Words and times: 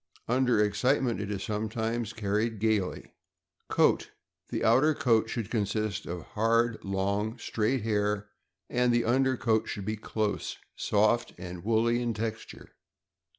Under 0.27 0.59
excitement, 0.59 1.21
it 1.21 1.29
is 1.29 1.43
sometimes 1.43 2.11
carried 2.11 2.57
gaily. 2.59 3.13
Coat.— 3.69 4.09
The 4.49 4.63
outer 4.63 4.95
coat 4.95 5.29
should 5.29 5.51
consist 5.51 6.07
of 6.07 6.23
hard, 6.23 6.83
long, 6.83 7.37
straight 7.37 7.83
hair, 7.83 8.27
and 8.67 8.91
the 8.91 9.05
under 9.05 9.37
coat 9.37 9.67
should 9.67 9.85
be 9.85 9.97
close, 9.97 10.57
soft, 10.75 11.33
and 11.37 11.63
woolly 11.63 12.01
in 12.01 12.15
texture. 12.15 12.69